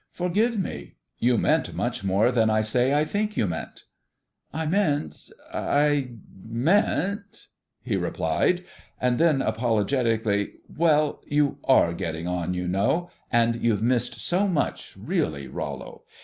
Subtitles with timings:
[0.13, 0.95] "Forgive me.
[1.19, 3.83] You meant much more than I say I think you meant."
[4.51, 7.49] "I meant I meant"
[7.83, 8.63] he replied;
[8.99, 14.95] and then, apologetically, "well, you are getting on, you know, and you've missed so much,
[14.97, 16.05] really, Rollo.